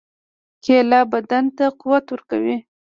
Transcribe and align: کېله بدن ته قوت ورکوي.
کېله 0.63 0.99
بدن 1.11 1.45
ته 1.57 1.65
قوت 1.81 2.05
ورکوي. 2.09 2.57